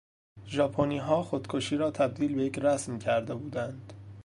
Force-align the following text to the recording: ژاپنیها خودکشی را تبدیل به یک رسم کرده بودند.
ژاپنیها 0.45 1.23
خودکشی 1.23 1.77
را 1.77 1.91
تبدیل 1.91 2.35
به 2.35 2.43
یک 2.45 2.59
رسم 2.59 2.99
کرده 2.99 3.35
بودند. 3.35 3.93